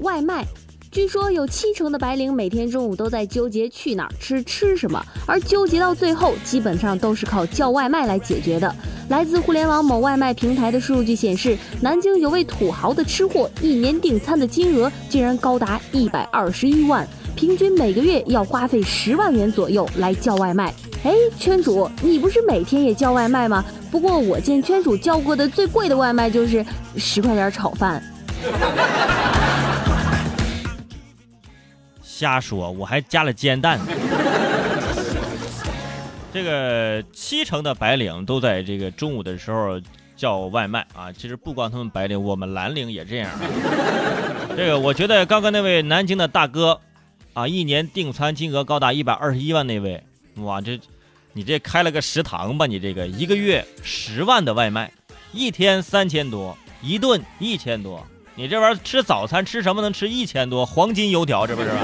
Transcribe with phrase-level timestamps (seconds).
[0.00, 0.44] 外卖。
[0.90, 8.72] 据说有七成的白领每天中午都在纠结去哪儿吃吃什么，而纠结到最后，基本上都是靠叫外卖来解决的。
[9.08, 17.04] 来自互联网某外卖平台的数据显示，南京有位土豪的吃货，一年订餐的金额竟然高达一百二十一万，
[17.34, 20.72] 平均每个月要花费十万元左右来叫外卖。
[21.02, 23.64] 哎，圈主，你不是每天也叫外卖吗？
[23.90, 26.64] 不过我见圈主叫过的最贵的外卖就是
[26.96, 28.00] 十块钱炒饭。
[32.16, 33.80] 瞎说，我还加了煎蛋。
[36.32, 39.80] 这个七成的白领都在这个中午的时候
[40.14, 41.10] 叫外卖啊。
[41.10, 43.28] 其实不光他们白领，我们蓝领也这样。
[44.56, 46.80] 这个我觉得刚刚那位南京的大哥，
[47.32, 50.00] 啊，一年订餐金额高达一百二十一万那位，
[50.36, 50.78] 哇，这
[51.32, 52.64] 你这开了个食堂吧？
[52.64, 54.92] 你这个一个月十万的外卖，
[55.32, 58.06] 一天三千多，一顿一千多。
[58.36, 61.76] 你这玩意儿吃早餐吃什么能吃一千多黄金油条，这不是吧？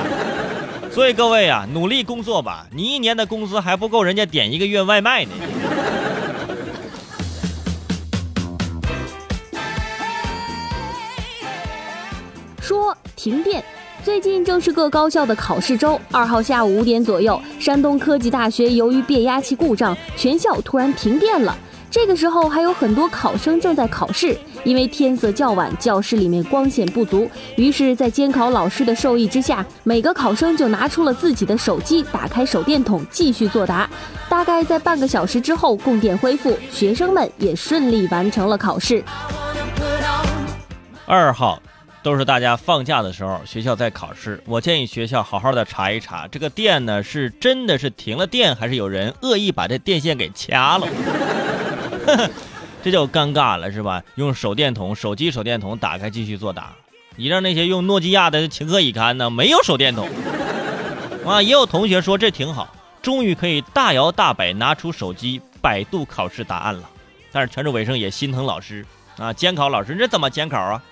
[0.90, 5.30] 所以各位啊，努力工作吧，你一年的工资还不够人家点一个月外卖呢。
[12.60, 13.62] 说停电，
[14.02, 16.00] 最近正是各高校的考试周。
[16.10, 21.56] 二号下午五点左右，山东科技大学由于变压器故障，全校突然停电了。
[21.90, 33.90] 这个时候还有很多考生正在考试，因为天色较晚，教室里面光线不足，于是，在监考老师的授意之下，每个考生就拿出了自己的手机，打开手电筒继续作答。
[34.28, 39.02] 大概在半个小时之后，供电恢复，学生们也顺利完成了考试。
[41.06, 41.60] 二号
[42.04, 50.86] 都是大家放假的时候，学校在考试，我建议学校好好的查一查，这个电呢是真的是停了电，还是有人恶意把这电线给掐了？
[52.82, 54.02] 这就尴尬了，是吧？
[54.14, 56.72] 用手电筒、手机手电筒打开继续作答，
[57.16, 59.28] 你让那些用诺基亚的情何以堪呢？
[59.28, 60.08] 没有手电筒
[61.26, 61.42] 啊！
[61.42, 66.88] 也有同学说这挺好，终于可以大摇大摆拿出手机百度考试答案了。
[67.30, 68.84] 但是全州卫生也心疼老师
[69.18, 70.82] 啊，监考老师这怎么监考啊？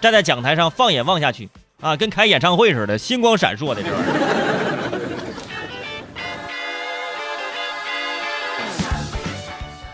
[0.00, 1.48] 站在讲台上放眼望下去
[1.80, 4.16] 啊，跟开演唱会似的，星光闪烁的这玩意儿。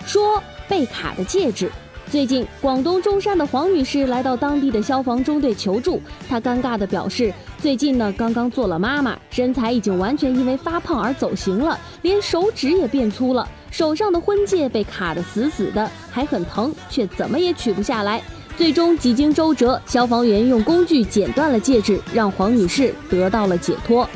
[0.07, 1.71] 说被卡的戒指。
[2.09, 6.01] 最近，广东中山的黄女士来到当地的消防中队求助。
[6.29, 18.23] 她尴尬地表示，最近呢刚刚做了妈妈，身材已经完全因为发胖而走形了，连手指也变粗了，手上的婚戒被卡得死死的，还很疼，却怎么也取不下来。
[18.57, 24.09] 最终几经周折，消防员用工具剪断了戒指，让黄女士得到了解脱。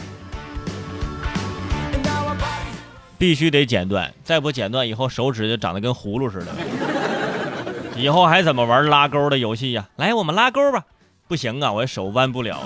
[3.20, 6.46] 必须得剪断，再不剪断，以后手指就长得跟葫芦似的。
[7.94, 9.86] 以后还怎么玩拉钩的游戏呀？
[9.96, 10.82] 来，我们拉钩吧。
[11.28, 12.62] 不行啊，我手弯不了。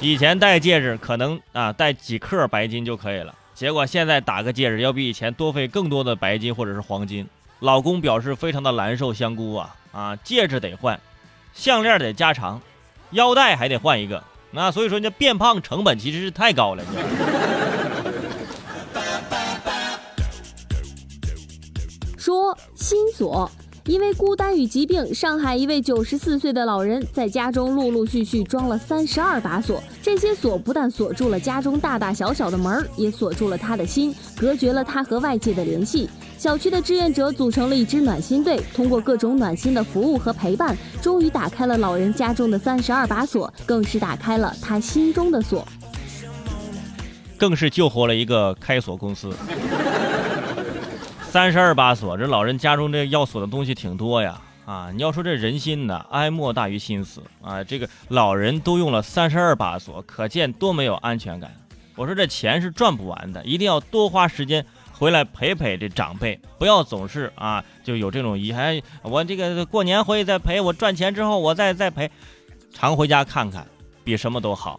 [0.00, 7.26] 以前戴戒指可能啊戴几克白金就可以了，结果现在打个戒指要比以前多费更多的白金或者是黄金。
[7.58, 11.00] 老公表示非常的难受，香菇啊啊，戒指得换，
[11.52, 12.62] 项链得加长，
[13.10, 14.22] 腰带还得换一个。
[14.52, 16.84] 那所以说，这变胖成本其实是太高了。
[22.44, 23.50] 说心锁，
[23.86, 29.82] 因为孤单与疾病，上海一位九十四岁的老人在家中陆陆续续装了三十二把锁。
[30.02, 36.06] 这些锁不但锁住了家中大大小小的门，也锁住了他的心，隔绝了他和外界的联系。
[36.36, 45.66] 小区的志愿者组成了一支暖心队，通过各种暖心的服务和陪伴，终于打开了老人家中的三十二把锁，更是打开了他心中的锁，
[47.38, 49.32] 更是救活了一个开锁公司。
[51.34, 54.40] 三十二把锁，这老人家中这要锁的东西挺多呀！
[54.64, 57.64] 啊，你要说这人心呢，哀莫大于心死啊！
[57.64, 61.52] 这个老人都用了三十二把锁，可见多没有安全感。
[61.96, 68.80] 我说这钱是赚不完的，一定要多花时间回来陪陪这长辈，不要总是啊就有这种遗憾。
[69.02, 72.08] 我这个过年回去再陪，我赚钱之后我再再陪，
[72.72, 73.66] 常回家看看，
[74.04, 74.78] 比什么都好。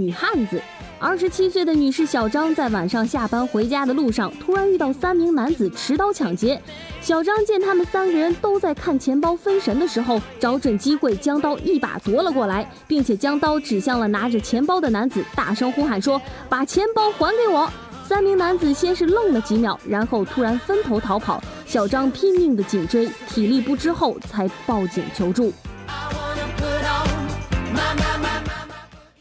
[0.00, 0.58] 女汉子，
[0.98, 6.58] 二十七岁的女士小张在晚上下班回家的路上，突然遇到三名男子持刀抢劫。
[7.02, 16.18] 小张见他们三个人都在看钱包分神的时候，找准机会将刀一把夺了过来，并且将刀指向了拿着钱包的男子，大声呼喊说
[16.48, 17.70] ：“把钱包还给我！”
[18.08, 21.42] 三名男子先是愣了几秒，然后突然分头逃跑。
[21.66, 25.52] 小张拼命的紧追，体力不支后才报警求助。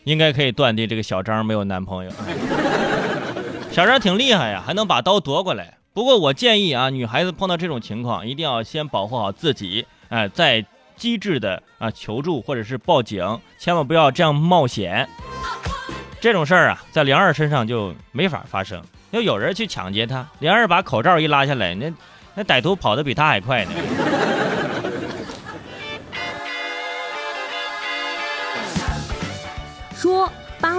[0.04, 2.12] 应该可以断定这个小张没有男朋友。
[3.72, 5.78] 小张挺厉害呀，还能把刀夺过来。
[5.94, 10.66] 不过我建议啊，女孩子碰到这种情况，一定要先保护好自己，哎、再
[10.96, 15.08] 机智的啊求助或者是报警，千万不要这样冒险。
[16.20, 18.82] 这种事儿啊，在梁二身上就没法发生。
[19.12, 21.92] 要有人去抢劫他，梁二把口罩一拉下来，那
[22.36, 23.72] 那歹徒跑得比他还快呢。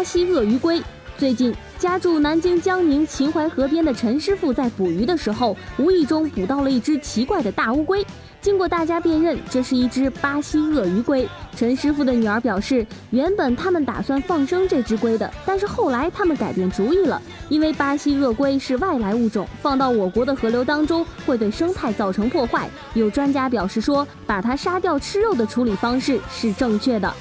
[0.00, 0.82] 巴西鳄鱼龟。
[1.18, 8.02] 最近，家住南京江宁秦淮河边的陈师傅在捕鱼的时候，无意中捕到了一只奇怪的大乌龟。
[8.40, 11.28] 经过大家辨认，这是一只巴西鳄鱼龟。
[11.54, 17.20] 陈师傅的女儿表示，原本他们打算放生这只龟的，但是后来他们改变主意了，
[17.50, 22.70] 因为巴西鳄龟是外来物种，放到我国的河流当中会对生态造成破坏。
[22.94, 27.12] 有专家表示说，把它杀掉吃肉的处理方式是正确的。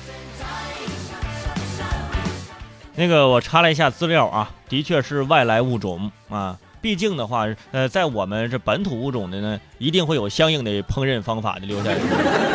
[3.00, 6.58] 那个我查了一下资料啊，的确是外来物种啊。
[6.82, 11.98] 毕竟的话，呃，在我们这本土物种的呢，一定会有相应的烹饪方法的留下来。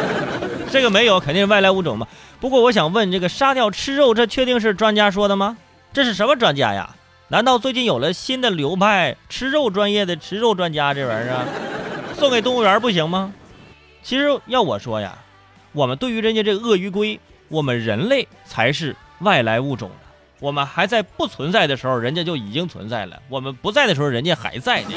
[0.70, 2.06] 这个没有，肯定是外来物种嘛。
[2.40, 5.56] 不过我想问，这个杀掉吃肉，这确定是专家说的吗？
[5.94, 6.94] 这是什么专家呀？
[7.28, 11.44] 难道最近有了新的流派，吃肉专业的吃肉专家这玩意儿啊？
[12.18, 13.32] 送给动物园不行吗？
[14.02, 15.16] 其实要我说呀，
[15.72, 17.18] 我们对于人家这个鳄鱼龟，
[17.48, 19.90] 我们人类才是外来物种。
[20.44, 24.90] 我们还在不存在的时候，人家就已经存在了；我们不在的时候，人家还在呢。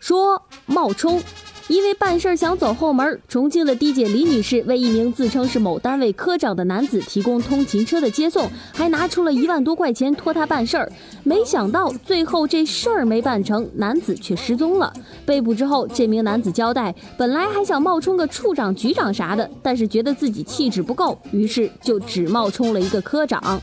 [0.00, 1.22] 说冒充，
[1.70, 10.90] 因为办事儿想走后门，重庆的的姐李女士为一名自称是某单位科长的男子提供通勤车的接送，还拿出了一万多块钱托他办事儿。
[11.22, 14.92] 没想到最后这事儿没办成，男子却失踪了。
[15.24, 23.62] 被捕之后，这名男子交代，本来还想冒充个处长、局长啥的，但是觉得自己气质不够，于是就只冒充了一个科长。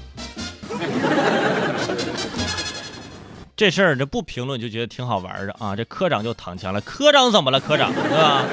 [3.57, 5.75] 这事儿这不评论就觉得挺好玩的啊！
[5.75, 7.59] 这科长就躺枪了，科长怎么了？
[7.59, 8.45] 科长对吧？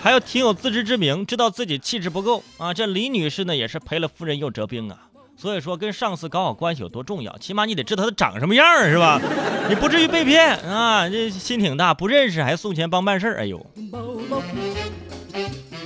[0.00, 2.72] 还有挺有自知之明，知道自己气质不够啊！
[2.72, 4.96] 这李女士呢，也是赔了夫人又折兵啊。
[5.36, 9.20] 所以说，跟上司搞好关系有多重要，起码你得知道他长什么样儿是吧？
[9.68, 11.06] 你不至于被骗啊！
[11.06, 13.64] 这心挺大，不认识还送钱帮办事儿，哎呦！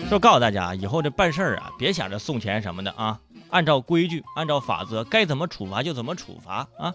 [0.09, 3.19] 就告诉大家，以后这办事儿啊，别想着送钱什么的啊，
[3.51, 6.95] 按照规矩，按照法则，该怎么处罚就怎么处罚啊。